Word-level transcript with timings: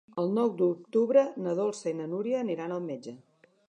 El 0.21 0.31
nou 0.37 0.47
d'octubre 0.61 1.25
na 1.47 1.55
Dolça 1.61 1.93
i 1.93 1.97
na 2.01 2.11
Núria 2.17 2.43
aniran 2.45 2.79
al 2.81 2.87
metge. 2.93 3.19